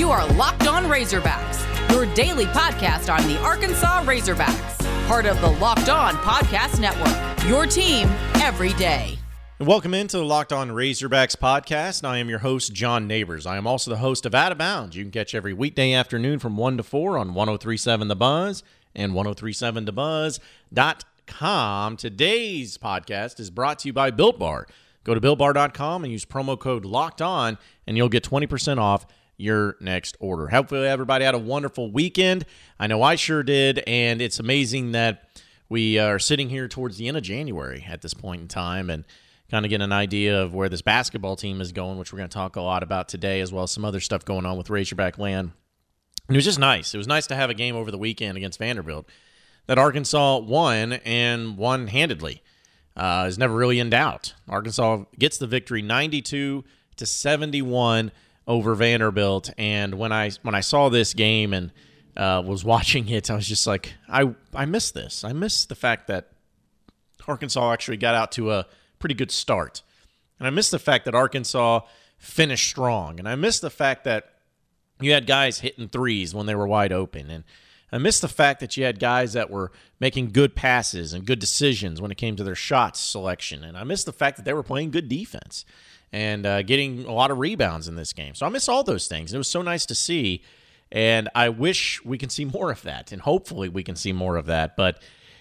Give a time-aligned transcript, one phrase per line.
[0.00, 5.50] You are Locked On Razorbacks, your daily podcast on the Arkansas Razorbacks, part of the
[5.50, 7.46] Locked On Podcast Network.
[7.46, 9.18] Your team every day.
[9.58, 12.02] Welcome into the Locked On Razorbacks podcast.
[12.02, 13.44] I am your host, John Neighbors.
[13.44, 14.96] I am also the host of Out of Bounds.
[14.96, 18.62] You can catch every weekday afternoon from 1 to 4 on 1037 The Buzz
[18.94, 21.96] and 1037thebuzz.com.
[21.98, 24.66] Today's podcast is brought to you by Built Bar.
[25.04, 29.06] Go to builtbar.com and use promo code Locked On, and you'll get 20% off
[29.40, 30.48] your next order.
[30.48, 32.44] Hopefully, everybody had a wonderful weekend.
[32.78, 35.28] I know I sure did, and it's amazing that
[35.68, 39.04] we are sitting here towards the end of January at this point in time and
[39.50, 42.28] kind of get an idea of where this basketball team is going, which we're going
[42.28, 44.70] to talk a lot about today, as well as some other stuff going on with
[44.70, 45.52] Razorback Land.
[46.28, 46.94] And it was just nice.
[46.94, 49.08] It was nice to have a game over the weekend against Vanderbilt
[49.66, 52.42] that Arkansas won and won handedly.
[52.96, 54.34] Uh, is never really in doubt.
[54.48, 56.64] Arkansas gets the victory 92
[56.96, 58.12] to 71
[58.50, 59.48] over Vanderbilt.
[59.56, 61.72] And when I when I saw this game and
[62.16, 65.24] uh, was watching it, I was just like, I I miss this.
[65.24, 66.32] I miss the fact that
[67.26, 68.66] Arkansas actually got out to a
[68.98, 69.82] pretty good start,
[70.38, 71.80] and I miss the fact that Arkansas
[72.18, 74.34] finished strong, and I miss the fact that
[75.00, 77.44] you had guys hitting threes when they were wide open, and
[77.92, 81.38] I miss the fact that you had guys that were making good passes and good
[81.38, 84.52] decisions when it came to their shots selection, and I miss the fact that they
[84.54, 85.64] were playing good defense
[86.12, 88.34] and uh, getting a lot of rebounds in this game.
[88.34, 89.32] So I miss all those things.
[89.32, 90.42] It was so nice to see,
[90.90, 94.36] and I wish we can see more of that, and hopefully we can see more
[94.36, 94.76] of that.
[94.76, 95.00] But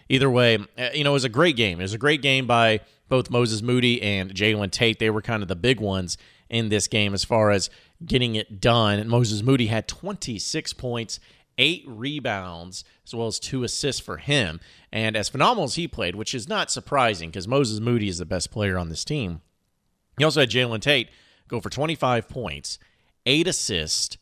[0.10, 1.80] either way, uh, you know, it was a great game.
[1.80, 5.00] It was a great game by both Moses Moody and Jalen Tate.
[5.00, 6.18] They were kind of the big ones
[6.50, 7.70] in this game as far as
[8.06, 9.00] getting it done.
[9.00, 11.20] And Moses Moody had 26 points,
[11.58, 14.60] eight rebounds, as well as two assists for him.
[14.92, 18.26] And as phenomenal as he played, which is not surprising because Moses Moody is the
[18.26, 19.42] best player on this team,
[20.20, 21.10] he also had Jalen Tate
[21.48, 22.78] go for 25 points,
[23.26, 24.18] eight assists,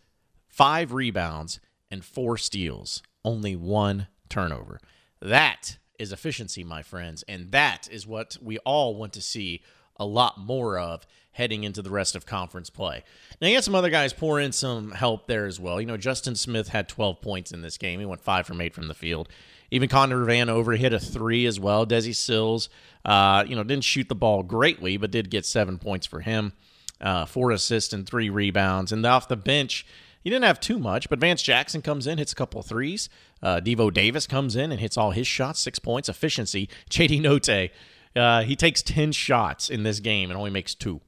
[0.48, 1.60] five rebounds,
[1.92, 3.04] and four steals.
[3.26, 4.80] Only one turnover.
[5.22, 7.24] That is efficiency, my friends.
[7.28, 9.62] And that is what we all want to see
[10.00, 13.04] a lot more of heading into the rest of conference play.
[13.42, 15.82] Now, you had some other guys pour in some help there as well.
[15.82, 18.00] You know, Justin Smith had 12 points in this game.
[18.00, 19.30] He went five from eight from the field.
[19.72, 21.86] Even Connor Vanover hit a three as well.
[21.86, 22.70] Desi Sills,
[23.04, 26.54] uh, you know, didn't shoot the ball greatly, but did get seven points for him,
[27.02, 28.92] uh, four assists and three rebounds.
[28.92, 29.86] And off the bench,
[30.24, 33.10] he didn't have too much, but Vance Jackson comes in, hits a couple threes.
[33.42, 36.70] Uh, Devo Davis comes in and hits all his shots, six points, efficiency.
[36.90, 37.70] JD Notae,
[38.16, 41.02] uh, he takes 10 shots in this game and only makes two.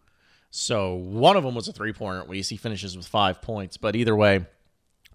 [0.51, 2.49] So one of them was a three pointer at least.
[2.49, 3.77] He finishes with five points.
[3.77, 4.45] But either way,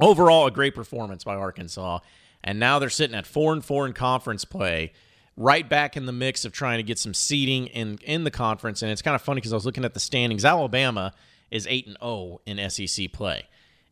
[0.00, 2.00] overall, a great performance by Arkansas
[2.44, 4.92] and now they're sitting at four and four in conference play,
[5.36, 8.82] right back in the mix of trying to get some seeding in in the conference.
[8.82, 10.44] And it's kind of funny because I was looking at the standings.
[10.44, 11.12] Alabama
[11.50, 13.44] is eight and zero in SEC play,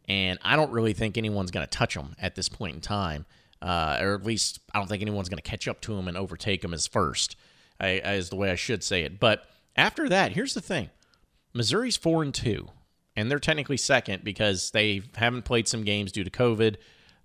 [0.07, 3.25] and I don't really think anyone's going to touch them at this point in time,
[3.63, 6.17] uh, or at least I don't think anyone's going to catch up to them and
[6.17, 7.37] overtake them as first.
[7.81, 9.19] I, is the way I should say it.
[9.19, 10.91] But after that, here's the thing:
[11.55, 12.69] Missouri's four and two,
[13.17, 16.77] and they're technically second because they haven't played some games due to COVID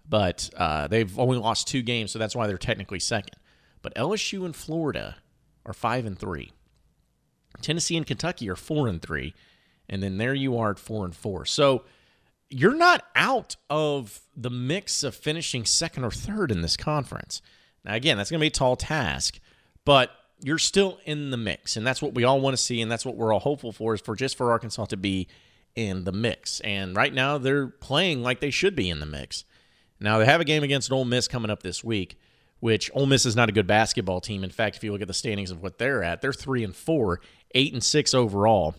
[0.10, 3.36] but uh, they've only lost two games, so that's why they're technically second.
[3.82, 5.18] But LSU and Florida
[5.66, 6.52] are five and three.
[7.62, 9.34] Tennessee and Kentucky are four and three,
[9.90, 11.46] and then there you are at four and four.
[11.46, 11.84] So
[12.50, 17.42] you're not out of the mix of finishing second or third in this conference.
[17.84, 19.40] Now, again, that's going to be a tall task,
[19.86, 22.92] but you're still in the mix, and that's what we all want to see, and
[22.92, 25.28] that's what we're all hopeful for is for just for Arkansas to be
[25.76, 26.60] in the mix.
[26.62, 29.46] And right now, they're playing like they should be in the mix.
[30.00, 32.18] Now they have a game against Ole Miss coming up this week,
[32.60, 34.44] which Ole Miss is not a good basketball team.
[34.44, 36.76] In fact, if you look at the standings of what they're at, they're three and
[36.76, 37.20] four,
[37.56, 38.76] eight and six overall.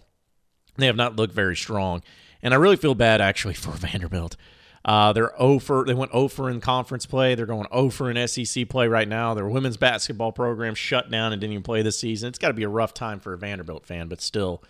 [0.77, 2.03] They have not looked very strong,
[2.43, 4.37] and I really feel bad actually for Vanderbilt.
[4.84, 5.84] Uh, they're over.
[5.84, 7.34] They went over in conference play.
[7.34, 9.34] They're going over in SEC play right now.
[9.34, 12.28] Their women's basketball program shut down and didn't even play this season.
[12.28, 14.62] It's got to be a rough time for a Vanderbilt fan, but still,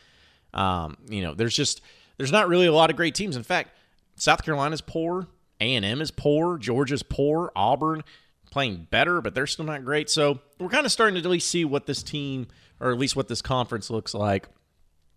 [0.55, 1.83] um, you know, there's just
[2.17, 3.37] there's not really a lot of great teams.
[3.37, 3.71] In fact,
[4.17, 5.29] South Carolina's poor.
[5.61, 8.03] A&M is poor, Georgia's poor, Auburn
[8.51, 10.09] playing better, but they're still not great.
[10.11, 12.47] So we're kind of starting to at least see what this team,
[12.81, 14.49] or at least what this conference looks like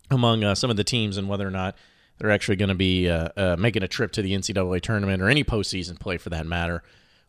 [0.09, 1.75] among uh, some of the teams, and whether or not
[2.17, 5.29] they're actually going to be uh, uh, making a trip to the NCAA tournament or
[5.29, 6.83] any postseason play for that matter.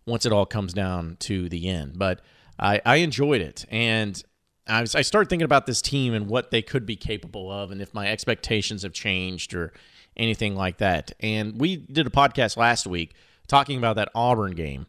[0.04, 2.20] Once it all comes down to the end, but
[2.58, 4.20] I, I enjoyed it, and
[4.66, 7.70] I, was, I started thinking about this team and what they could be capable of,
[7.70, 9.72] and if my expectations have changed or
[10.16, 11.12] anything like that.
[11.20, 13.14] And we did a podcast last week
[13.46, 14.86] talking about that Auburn game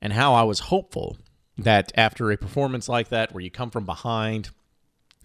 [0.00, 1.16] and how I was hopeful
[1.56, 4.50] that after a performance like that, where you come from behind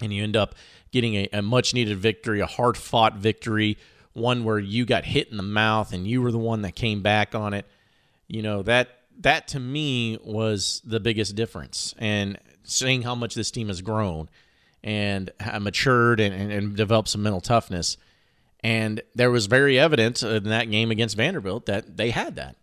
[0.01, 0.55] and you end up
[0.91, 3.77] getting a, a much needed victory, a hard fought victory
[4.13, 7.01] one where you got hit in the mouth and you were the one that came
[7.01, 7.65] back on it.
[8.27, 11.93] You know, that that to me was the biggest difference.
[11.97, 14.29] And seeing how much this team has grown
[14.83, 17.97] and matured and, and, and developed some mental toughness.
[18.63, 22.55] And there was very evident in that game against Vanderbilt that they had that.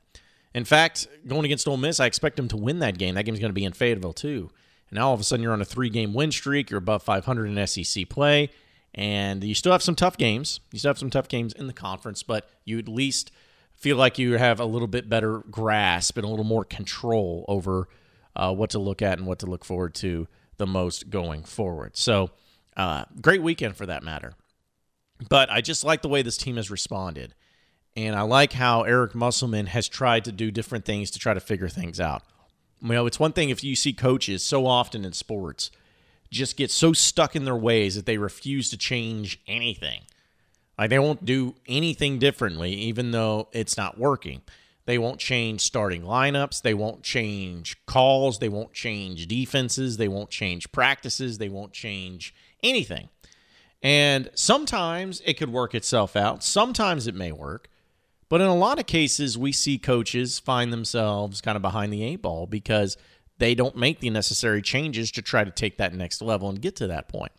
[0.55, 3.15] In fact, going against Ole Miss, I expect them to win that game.
[3.15, 4.51] That game's going to be in Fayetteville too.
[4.89, 6.71] And now all of a sudden you're on a three-game win streak.
[6.71, 8.51] You're above 500 in SEC play,
[8.95, 10.61] and you still have some tough games.
[10.73, 13.31] You still have some tough games in the conference, but you at least
[13.75, 17.89] feel like you have a little bit better grasp and a little more control over
[18.35, 20.27] uh, what to look at and what to look forward to
[20.57, 21.97] the most going forward.
[21.97, 22.31] So,
[22.77, 24.35] uh, great weekend for that matter.
[25.29, 27.35] But I just like the way this team has responded.
[27.97, 31.41] And I like how Eric Musselman has tried to do different things to try to
[31.41, 32.23] figure things out.
[32.81, 35.71] You know, it's one thing if you see coaches so often in sports
[36.31, 40.03] just get so stuck in their ways that they refuse to change anything.
[40.79, 44.43] Like they won't do anything differently, even though it's not working.
[44.87, 46.63] They won't change starting lineups.
[46.63, 48.39] They won't change calls.
[48.39, 49.99] They won't change defenses.
[49.99, 51.39] They won't change practices.
[51.39, 53.09] They won't change anything.
[53.83, 56.43] And sometimes it could work itself out.
[56.43, 57.69] Sometimes it may work.
[58.29, 62.05] But in a lot of cases, we see coaches find themselves kind of behind the
[62.05, 62.97] eight ball because
[63.39, 66.77] they don't make the necessary changes to try to take that next level and get
[66.77, 67.33] to that point.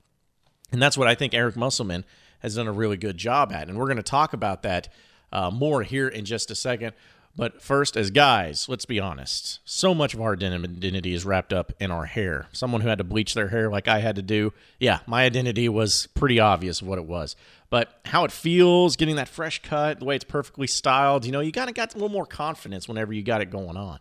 [0.71, 2.03] And that's what I think Eric Musselman
[2.39, 3.69] has done a really good job at.
[3.69, 4.89] And we're going to talk about that
[5.31, 6.93] uh, more here in just a second.
[7.35, 9.59] But first, as guys, let's be honest.
[9.63, 12.47] So much of our identity is wrapped up in our hair.
[12.51, 15.69] Someone who had to bleach their hair like I had to do, yeah, my identity
[15.69, 17.35] was pretty obvious of what it was.
[17.69, 21.39] But how it feels, getting that fresh cut, the way it's perfectly styled, you know,
[21.39, 23.99] you kind of got a little more confidence whenever you got it going on.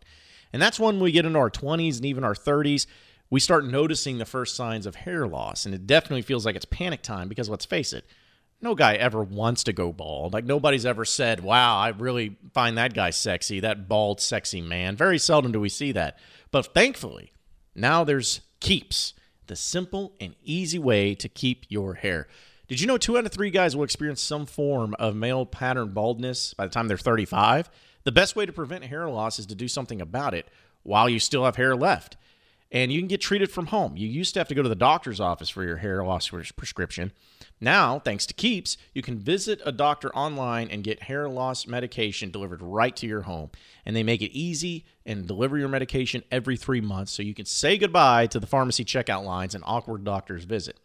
[0.53, 2.87] And that's when we get into our 20s and even our 30s,
[3.31, 5.65] we start noticing the first signs of hair loss.
[5.65, 8.05] And it definitely feels like it's panic time because let's face it,
[8.63, 10.33] no guy ever wants to go bald.
[10.33, 14.97] Like nobody's ever said, "Wow, I really find that guy sexy, that bald sexy man."
[14.97, 16.19] Very seldom do we see that.
[16.51, 17.33] But thankfully,
[17.75, 19.15] now there's Keeps,
[19.47, 22.29] the simple and easy way to keep your hair.
[22.69, 25.89] Did you know 2 out of 3 guys will experience some form of male pattern
[25.93, 27.71] baldness by the time they're 35?
[28.05, 30.47] The best way to prevent hair loss is to do something about it
[30.83, 32.17] while you still have hair left
[32.73, 33.97] and you can get treated from home.
[33.97, 37.13] You used to have to go to the doctor's office for your hair loss prescription.
[37.61, 42.31] Now, thanks to Keeps, you can visit a doctor online and get hair loss medication
[42.31, 43.51] delivered right to your home.
[43.85, 47.45] And they make it easy and deliver your medication every three months so you can
[47.45, 50.79] say goodbye to the pharmacy checkout lines and awkward doctor's visit.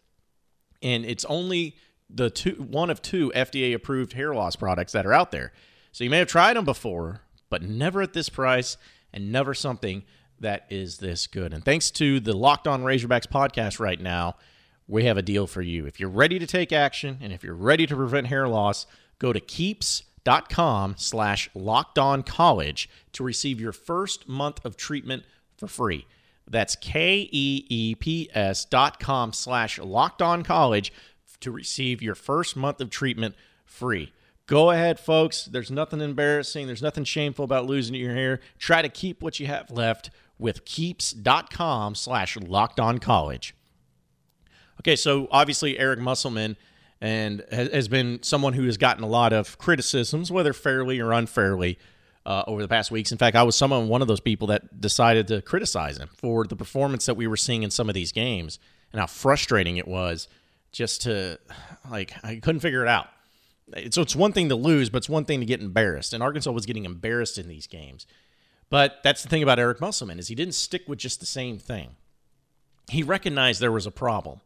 [0.82, 1.76] And it's only
[2.10, 5.54] the two, one of two FDA approved hair loss products that are out there.
[5.92, 8.76] So you may have tried them before, but never at this price
[9.14, 10.04] and never something
[10.40, 11.54] that is this good.
[11.54, 14.36] And thanks to the Locked On Razorbacks podcast right now,
[14.88, 15.86] we have a deal for you.
[15.86, 18.86] If you're ready to take action and if you're ready to prevent hair loss,
[19.18, 25.24] go to keeps.com slash locked on college to receive your first month of treatment
[25.58, 26.06] for free.
[26.48, 30.94] That's K-E-E-P-S dot com slash locked on college
[31.40, 33.36] to receive your first month of treatment
[33.66, 34.14] free.
[34.48, 35.46] Go ahead, folks.
[35.46, 36.68] There's nothing embarrassing.
[36.68, 38.42] There's nothing shameful about losing your hair.
[38.60, 43.56] Try to keep what you have left with keeps.com slash locked on college.
[44.82, 46.58] Okay, so obviously Eric Musselman
[47.02, 51.78] and has been someone who has gotten a lot of criticisms, whether fairly or unfairly,
[52.26, 53.12] uh, over the past weeks.
[53.12, 56.46] In fact, I was someone one of those people that decided to criticize him for
[56.46, 58.60] the performance that we were seeing in some of these games
[58.92, 60.28] and how frustrating it was
[60.72, 61.40] just to
[61.90, 63.08] like I couldn't figure it out.
[63.92, 66.14] So it's one thing to lose, but it's one thing to get embarrassed.
[66.14, 68.06] And Arkansas was getting embarrassed in these games.
[68.70, 71.58] But that's the thing about Eric Musselman is he didn't stick with just the same
[71.58, 71.96] thing.
[72.90, 74.42] He recognized there was a problem.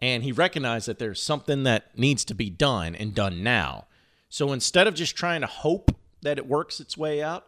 [0.00, 3.86] And he recognized that there's something that needs to be done and done now.
[4.28, 7.46] So instead of just trying to hope that it works its way out,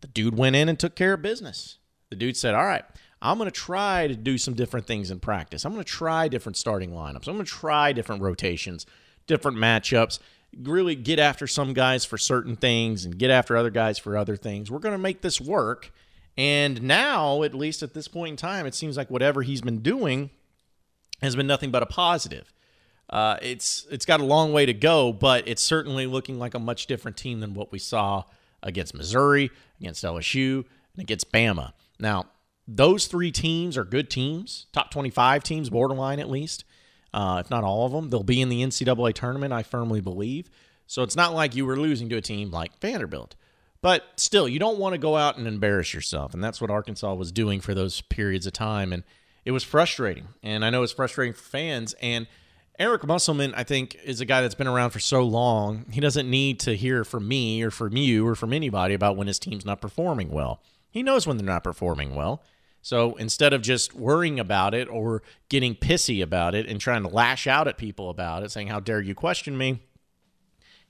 [0.00, 1.78] the dude went in and took care of business.
[2.10, 2.84] The dude said, All right,
[3.20, 5.64] I'm going to try to do some different things in practice.
[5.64, 7.26] I'm going to try different starting lineups.
[7.26, 8.86] I'm going to try different rotations,
[9.26, 10.18] different matchups,
[10.56, 14.36] really get after some guys for certain things and get after other guys for other
[14.36, 14.70] things.
[14.70, 15.92] We're going to make this work.
[16.36, 19.80] And now, at least at this point in time, it seems like whatever he's been
[19.80, 20.30] doing
[21.20, 22.52] has been nothing but a positive.
[23.10, 26.58] Uh, it's it's got a long way to go, but it's certainly looking like a
[26.58, 28.22] much different team than what we saw
[28.62, 29.50] against Missouri,
[29.80, 30.64] against LSU,
[30.94, 31.72] and against Bama.
[31.98, 32.26] Now,
[32.66, 36.64] those three teams are good teams, top 25 teams, borderline at least
[37.12, 38.10] uh, if not all of them.
[38.10, 40.50] They'll be in the NCAA tournament, I firmly believe.
[40.86, 43.36] So it's not like you were losing to a team like Vanderbilt.
[43.80, 46.34] But still, you don't want to go out and embarrass yourself.
[46.34, 48.92] And that's what Arkansas was doing for those periods of time.
[48.92, 49.04] And
[49.44, 50.28] it was frustrating.
[50.42, 51.94] And I know it's frustrating for fans.
[52.02, 52.26] And
[52.78, 55.86] Eric Musselman, I think, is a guy that's been around for so long.
[55.90, 59.26] He doesn't need to hear from me or from you or from anybody about when
[59.26, 60.60] his team's not performing well.
[60.90, 62.42] He knows when they're not performing well.
[62.82, 67.08] So instead of just worrying about it or getting pissy about it and trying to
[67.08, 69.82] lash out at people about it, saying, How dare you question me?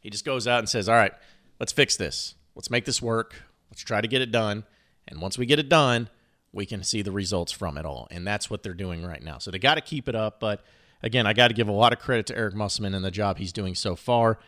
[0.00, 1.12] He just goes out and says, All right,
[1.58, 2.34] let's fix this.
[2.54, 3.34] Let's make this work.
[3.70, 4.64] Let's try to get it done.
[5.06, 6.08] And once we get it done,
[6.52, 8.08] we can see the results from it all.
[8.10, 9.38] And that's what they're doing right now.
[9.38, 10.40] So they got to keep it up.
[10.40, 10.64] But
[11.02, 13.38] again, I got to give a lot of credit to Eric Musselman and the job
[13.38, 14.38] he's doing so far,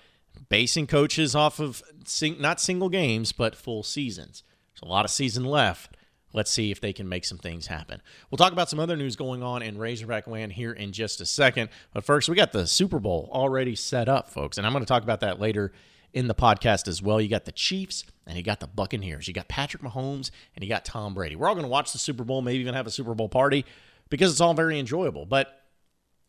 [0.48, 4.42] basing coaches off of sing- not single games, but full seasons.
[4.72, 5.96] There's a lot of season left.
[6.32, 8.00] Let's see if they can make some things happen.
[8.30, 11.26] We'll talk about some other news going on in Razorback land here in just a
[11.26, 11.70] second.
[11.92, 14.56] But first, we got the Super Bowl already set up, folks.
[14.56, 15.72] And I'm going to talk about that later
[16.12, 17.20] in the podcast as well.
[17.20, 19.26] You got the Chiefs and you got the Buccaneers.
[19.26, 21.34] You got Patrick Mahomes and you got Tom Brady.
[21.36, 23.64] We're all going to watch the Super Bowl, maybe even have a Super Bowl party
[24.08, 25.26] because it's all very enjoyable.
[25.26, 25.62] But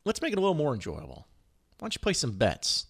[0.06, 1.28] let's make it a little more enjoyable.
[1.78, 2.88] Why don't you play some bets?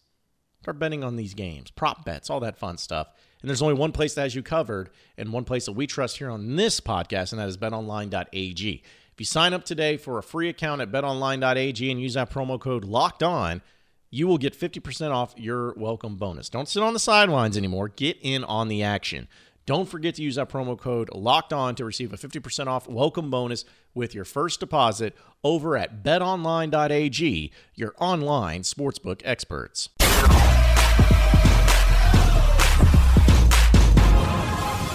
[0.62, 3.08] Start betting on these games, prop bets, all that fun stuff.
[3.42, 6.18] And there's only one place that has you covered and one place that we trust
[6.18, 8.84] here on this podcast, and that is betonline.ag.
[9.14, 12.60] If you sign up today for a free account at betonline.ag and use that promo
[12.60, 13.62] code locked on,
[14.10, 16.50] you will get 50% off your welcome bonus.
[16.50, 17.90] Don't sit on the sidelines anymore.
[17.90, 19.28] Get in on the action.
[19.66, 23.30] Don't forget to use that promo code locked on to receive a 50% off welcome
[23.30, 29.90] bonus with your first deposit over at betonline.ag, your online sportsbook experts.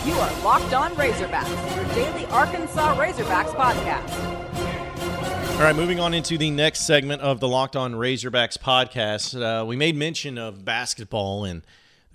[0.06, 4.08] You are Locked On Razorbacks, your daily Arkansas Razorbacks podcast.
[5.56, 9.34] All right, moving on into the next segment of the Locked On Razorbacks podcast.
[9.34, 11.62] Uh, we made mention of basketball and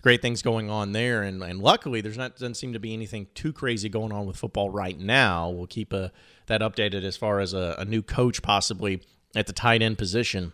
[0.01, 3.27] great things going on there, and, and luckily there's not doesn't seem to be anything
[3.35, 5.49] too crazy going on with football right now.
[5.49, 6.09] We'll keep uh,
[6.47, 9.01] that updated as far as a, a new coach possibly
[9.35, 10.53] at the tight end position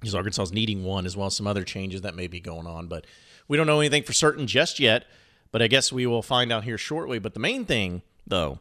[0.00, 2.66] because Arkansas is needing one as well as some other changes that may be going
[2.66, 3.06] on, but
[3.48, 5.04] we don't know anything for certain just yet.
[5.52, 7.18] But I guess we will find out here shortly.
[7.18, 8.58] But the main thing, though,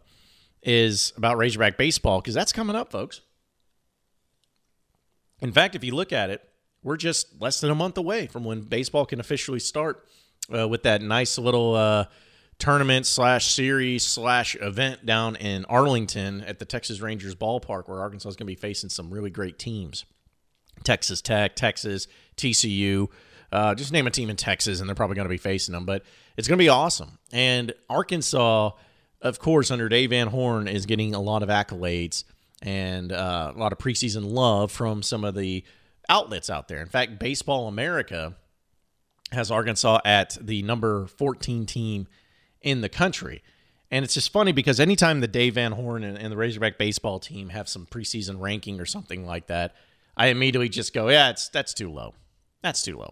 [0.62, 3.22] is about Razorback baseball because that's coming up, folks.
[5.42, 6.48] In fact, if you look at it,
[6.84, 10.08] we're just less than a month away from when baseball can officially start
[10.56, 12.06] uh, with that nice little uh,
[12.60, 18.30] tournament slash series slash event down in Arlington at the Texas Rangers ballpark, where Arkansas
[18.30, 20.06] is going to be facing some really great teams:
[20.84, 22.08] Texas Tech, Texas,
[22.38, 23.08] TCU.
[23.52, 25.86] Uh, just name a team in Texas, and they're probably going to be facing them.
[25.86, 26.04] But
[26.38, 27.20] it's going to be awesome.
[27.32, 28.72] And Arkansas
[29.22, 32.24] of course, under Dave Van Horn, is getting a lot of accolades
[32.62, 35.64] and uh, a lot of preseason love from some of the
[36.10, 36.82] outlets out there.
[36.82, 38.36] In fact, Baseball America
[39.32, 42.08] has Arkansas at the number 14 team
[42.62, 43.44] in the country.
[43.90, 47.20] And it's just funny because anytime the Dave Van Horn and, and, the Razorback baseball
[47.20, 49.76] team have some preseason ranking or something like that,
[50.16, 52.14] I immediately just go, yeah, it's that's too low.
[52.62, 53.12] That's too low.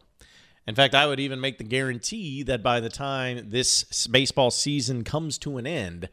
[0.70, 5.04] In fact, I would even make the guarantee that by the time this baseball season
[5.04, 6.10] comes to an end,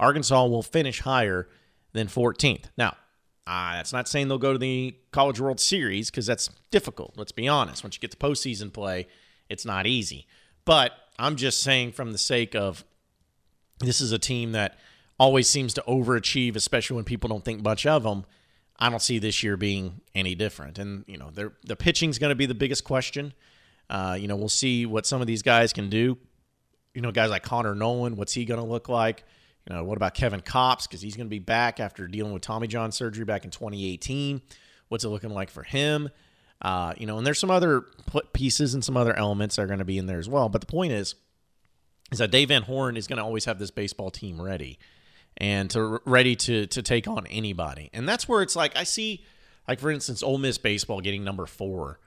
[0.00, 1.48] Arkansas will finish higher
[1.92, 2.64] than 14th.
[2.76, 2.96] Now,
[3.46, 7.14] uh, that's not saying they'll go to the College World Series because that's difficult.
[7.16, 7.84] Let's be honest.
[7.84, 9.06] Once you get to postseason play,
[9.48, 10.26] it's not easy.
[10.64, 12.84] But I'm just saying, from the sake of
[13.78, 14.76] this is a team that
[15.20, 18.24] always seems to overachieve, especially when people don't think much of them.
[18.76, 20.80] I don't see this year being any different.
[20.80, 23.34] And, you know, the pitching's going to be the biggest question.
[23.94, 26.18] Uh, you know, we'll see what some of these guys can do.
[26.94, 29.22] You know, guys like Connor Noland, what's he going to look like?
[29.68, 30.88] You know, what about Kevin Kopps?
[30.88, 34.42] Because he's going to be back after dealing with Tommy John surgery back in 2018.
[34.88, 36.10] What's it looking like for him?
[36.60, 37.84] Uh, you know, and there's some other
[38.32, 40.48] pieces and some other elements that are going to be in there as well.
[40.48, 41.14] But the point is,
[42.10, 44.80] is that Dave Van Horn is going to always have this baseball team ready
[45.36, 47.90] and to ready to to take on anybody.
[47.92, 49.24] And that's where it's like I see,
[49.68, 52.00] like for instance, Ole Miss baseball getting number four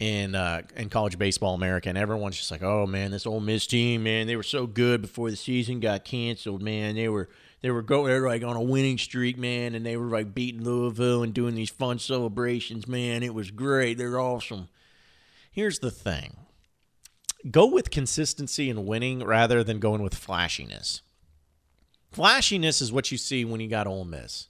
[0.00, 3.66] in uh, in college baseball America, and everyone's just like, "Oh man, this Ole Miss
[3.66, 6.96] team, man, they were so good before the season got canceled, man.
[6.96, 7.28] They were
[7.60, 10.64] they were going they're like on a winning streak, man, and they were like beating
[10.64, 13.22] Louisville and doing these fun celebrations, man.
[13.22, 13.98] It was great.
[13.98, 14.68] They're awesome."
[15.52, 16.36] Here's the thing:
[17.50, 21.02] go with consistency and winning rather than going with flashiness.
[22.10, 24.48] Flashiness is what you see when you got Ole Miss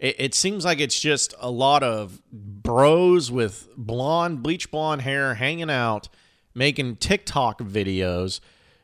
[0.00, 5.34] it, it seems like it's just a lot of bros with blonde, bleach blonde hair
[5.34, 6.08] hanging out,
[6.54, 8.40] making TikTok videos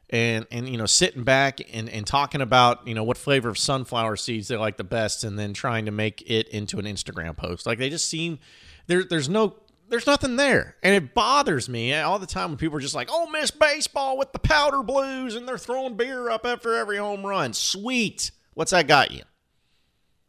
[0.09, 3.59] and and you know sitting back and, and talking about you know what flavor of
[3.59, 7.37] sunflower seeds they like the best and then trying to make it into an instagram
[7.37, 7.67] post.
[7.67, 8.39] Like they just seem
[8.87, 9.57] there there's no
[9.89, 10.77] there's nothing there.
[10.83, 14.17] And it bothers me all the time when people are just like oh miss baseball
[14.17, 17.53] with the powder blues and they're throwing beer up after every home run.
[17.53, 18.31] Sweet.
[18.55, 19.23] What's that got you?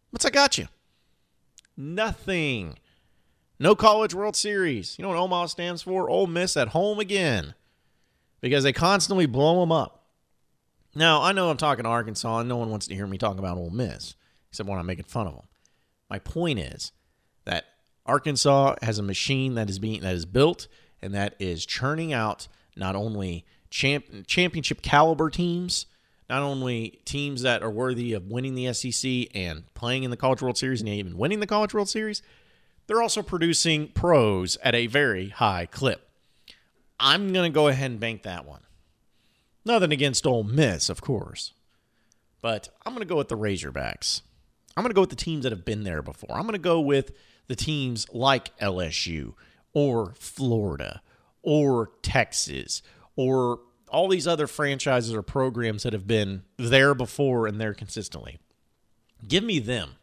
[0.10, 0.68] What's that got you
[1.78, 2.80] Nothing.
[3.60, 4.98] No College World Series.
[4.98, 6.10] You know what Omaha stands for?
[6.10, 7.54] Ole Miss at home again.
[8.42, 10.06] Because they constantly blow them up.
[10.96, 13.38] Now, I know I'm talking to Arkansas, and no one wants to hear me talk
[13.38, 14.16] about Ole Miss,
[14.50, 15.46] except when I'm making fun of them.
[16.10, 16.92] My point is
[17.46, 17.66] that
[18.06, 20.68] Arkansas has a machine that is being that is built
[21.02, 25.86] and that is churning out not only champ, championship caliber teams,
[26.30, 30.42] not only teams that are worthy of winning the SEC and playing in the College
[30.42, 32.22] World Series and even winning the College World Series,
[32.88, 36.10] they're also producing pros at a very high clip.
[37.00, 38.62] I'm going to go ahead and bank that one.
[39.66, 41.54] Nothing against Ole Miss, of course.
[42.42, 44.22] But I'm going to go with the Razorbacks.
[44.76, 46.36] I'm going to go with the teams that have been there before.
[46.36, 47.12] I'm going to go with
[47.48, 49.34] the teams like LSU
[49.74, 51.02] or Florida
[51.42, 52.82] or Texas
[53.16, 58.40] or all these other franchises or programs that have been there before and there consistently.
[59.28, 59.96] Give me them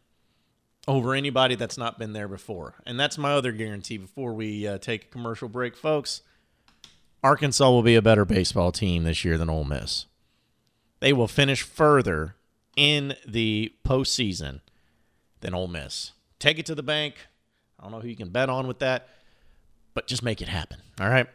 [0.87, 2.75] over anybody that's not been there before.
[2.87, 6.23] And that's my other guarantee before we uh, take a commercial break, folks.
[7.23, 10.07] Arkansas will be a better baseball team this year than Ole Miss.
[11.01, 12.37] They will finish further
[12.77, 14.61] in the postseason
[15.41, 16.13] than Ole Miss.
[16.39, 17.15] Take it to the bank.
[17.79, 19.09] I don't know who you can bet on with that,
[19.95, 20.79] but just make it happen.
[21.01, 21.27] All right.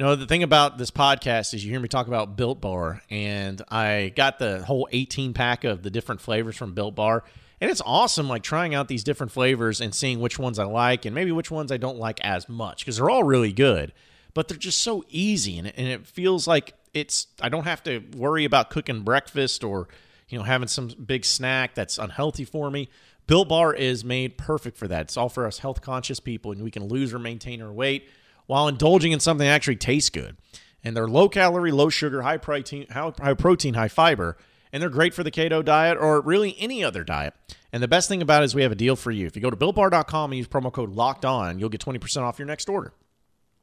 [0.00, 3.02] You know, the thing about this podcast is you hear me talk about Built Bar,
[3.10, 7.22] and I got the whole 18 pack of the different flavors from Built Bar.
[7.60, 11.04] And it's awesome, like trying out these different flavors and seeing which ones I like
[11.04, 13.92] and maybe which ones I don't like as much because they're all really good,
[14.32, 15.58] but they're just so easy.
[15.58, 19.62] And it, and it feels like it's, I don't have to worry about cooking breakfast
[19.62, 19.86] or,
[20.30, 22.88] you know, having some big snack that's unhealthy for me.
[23.26, 25.02] Built Bar is made perfect for that.
[25.02, 28.08] It's all for us health conscious people, and we can lose or maintain our weight
[28.50, 30.36] while indulging in something that actually tastes good.
[30.84, 34.36] And they're low calorie, low sugar, high protein, high protein, high fiber
[34.72, 37.34] and they're great for the keto diet or really any other diet.
[37.72, 39.26] And the best thing about it is we have a deal for you.
[39.26, 42.38] If you go to builtbar.com and use promo code locked on, you'll get 20% off
[42.38, 42.92] your next order.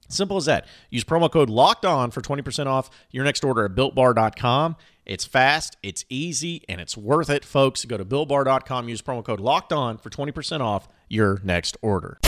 [0.09, 0.65] Simple as that.
[0.89, 4.77] Use promo code locked on for 20% off your next order at builtbar.com.
[5.05, 7.83] It's fast, it's easy, and it's worth it, folks.
[7.85, 12.19] Go to builtbar.com, use promo code locked on for 20% off your next order.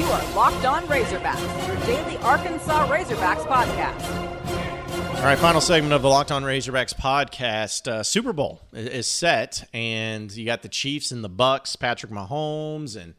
[0.00, 5.16] You are Locked On Razorbacks, your daily Arkansas Razorbacks podcast.
[5.16, 7.86] All right, final segment of the Locked On Razorbacks podcast.
[7.86, 12.96] Uh, Super Bowl is set, and you got the Chiefs and the Bucks, Patrick Mahomes
[12.96, 13.12] and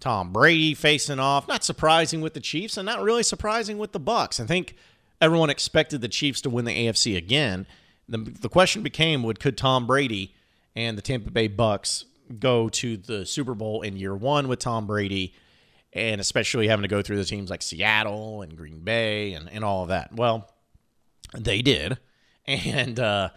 [0.00, 1.48] Tom Brady facing off.
[1.48, 4.38] Not surprising with the Chiefs, and not really surprising with the Bucks.
[4.38, 4.76] I think
[5.22, 7.66] everyone expected the Chiefs to win the AFC again.
[8.06, 10.34] The, the question became: Would could Tom Brady
[10.76, 12.04] and the Tampa Bay Bucks
[12.38, 15.32] go to the Super Bowl in year one with Tom Brady?
[15.98, 19.64] And especially having to go through the teams like Seattle and Green Bay and, and
[19.64, 20.14] all of that.
[20.14, 20.50] Well,
[21.36, 21.98] they did.
[22.46, 23.28] And uh,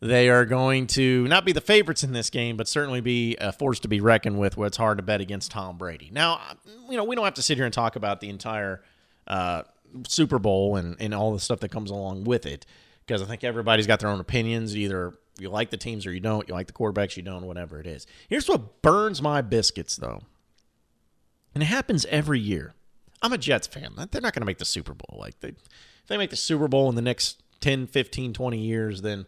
[0.00, 3.52] they are going to not be the favorites in this game, but certainly be a
[3.52, 6.08] force to be reckoned with where it's hard to bet against Tom Brady.
[6.10, 6.40] Now,
[6.88, 8.82] you know, we don't have to sit here and talk about the entire
[9.26, 9.64] uh,
[10.08, 12.64] Super Bowl and, and all the stuff that comes along with it
[13.06, 14.76] because I think everybody's got their own opinions.
[14.76, 16.48] Either you like the teams or you don't.
[16.48, 18.06] You like the quarterbacks, you don't, whatever it is.
[18.28, 20.22] Here's what burns my biscuits, though.
[21.54, 22.74] And it happens every year.
[23.22, 23.94] I'm a Jets fan.
[23.96, 25.18] They're not going to make the Super Bowl.
[25.18, 29.02] Like they, if they make the Super Bowl in the next 10, 15, 20 years,
[29.02, 29.26] then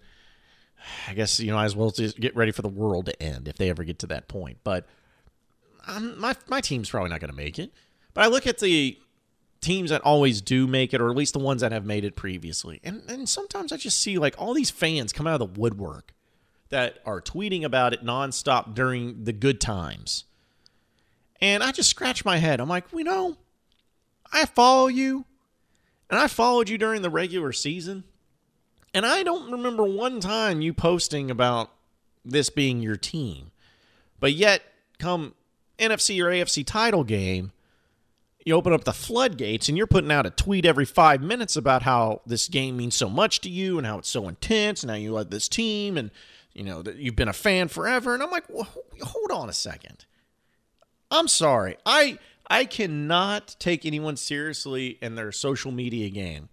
[1.08, 3.56] I guess, you know, as well just get ready for the world to end if
[3.56, 4.58] they ever get to that point.
[4.64, 4.86] But
[5.86, 7.72] um, my, my team's probably not going to make it.
[8.12, 8.98] But I look at the
[9.60, 12.16] teams that always do make it, or at least the ones that have made it
[12.16, 12.80] previously.
[12.84, 16.12] And, and sometimes I just see like all these fans come out of the woodwork
[16.68, 20.24] that are tweeting about it nonstop during the good times.
[21.40, 22.60] And I just scratch my head.
[22.60, 23.36] I'm like, you know,
[24.32, 25.24] I follow you,
[26.10, 28.04] and I followed you during the regular season.
[28.94, 31.70] And I don't remember one time you posting about
[32.24, 33.50] this being your team.
[34.20, 34.62] But yet,
[34.98, 35.34] come
[35.78, 37.52] NFC or AFC title game,
[38.44, 41.82] you open up the floodgates and you're putting out a tweet every five minutes about
[41.82, 44.96] how this game means so much to you and how it's so intense and how
[44.96, 46.10] you love this team and
[46.52, 48.14] you know that you've been a fan forever.
[48.14, 48.68] And I'm like, well,
[49.02, 50.06] hold on a second.
[51.10, 51.76] I'm sorry.
[51.84, 56.48] I I cannot take anyone seriously in their social media game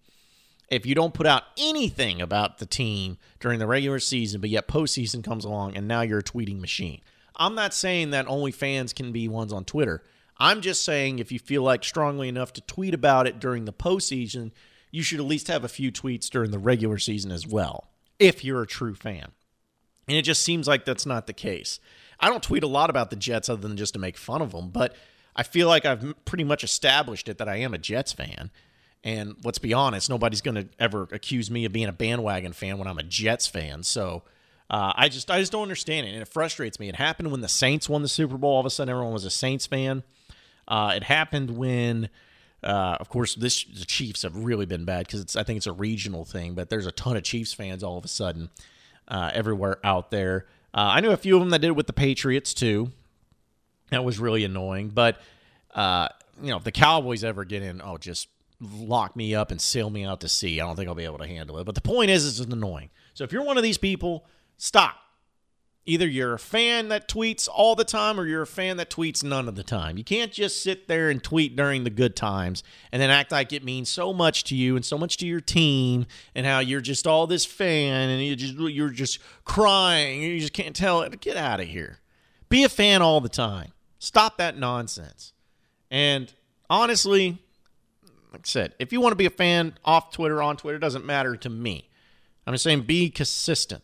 [0.74, 4.68] if you don't put out anything about the team during the regular season, but yet
[4.68, 7.00] postseason comes along and now you're a tweeting machine.
[7.36, 10.02] I'm not saying that only fans can be ones on Twitter.
[10.38, 13.74] I'm just saying if you feel like strongly enough to tweet about it during the
[13.74, 14.52] postseason,
[14.90, 17.90] you should at least have a few tweets during the regular season as well,
[18.20, 19.32] if you're a true fan.
[20.08, 21.80] And it just seems like that's not the case.
[22.24, 24.52] I don't tweet a lot about the Jets other than just to make fun of
[24.52, 24.96] them, but
[25.36, 28.50] I feel like I've pretty much established it that I am a Jets fan.
[29.04, 32.78] And let's be honest, nobody's going to ever accuse me of being a bandwagon fan
[32.78, 33.84] when I'm a Jets fan.
[33.84, 34.24] So
[34.70, 36.88] Uh, I just I just don't understand it, and it frustrates me.
[36.90, 38.54] It happened when the Saints won the Super Bowl.
[38.54, 40.04] All of a sudden, everyone was a Saints fan.
[40.68, 42.10] Uh, it happened when,
[42.64, 45.74] uh, of course, this the Chiefs have really been bad because I think it's a
[45.74, 48.50] regional thing, but there's a ton of Chiefs fans all of a sudden
[49.10, 50.48] uh, everywhere out there.
[50.74, 52.92] Uh, I knew a few of them that did it with the Patriots too.
[53.90, 55.22] That was really annoying, but
[55.76, 56.08] uh,
[56.42, 58.28] you know if the Cowboys ever get in, oh, just
[58.60, 60.60] lock me up and sail me out to sea.
[60.60, 61.66] I don't think I'll be able to handle it.
[61.66, 62.90] But the point is, it's annoying.
[63.14, 64.26] So if you're one of these people,
[64.58, 64.96] stop.
[65.86, 69.22] Either you're a fan that tweets all the time or you're a fan that tweets
[69.22, 69.98] none of the time.
[69.98, 73.52] You can't just sit there and tweet during the good times and then act like
[73.52, 76.80] it means so much to you and so much to your team and how you're
[76.80, 81.20] just all this fan and you just you're just crying you just can't tell it.
[81.20, 82.00] Get out of here.
[82.48, 83.74] Be a fan all the time.
[84.00, 85.34] Stop that nonsense.
[85.92, 86.34] And
[86.70, 87.40] honestly,
[88.32, 91.06] like I said, if you want to be a fan off Twitter, on Twitter, doesn't
[91.06, 91.90] matter to me.
[92.48, 93.84] I'm just saying be consistent.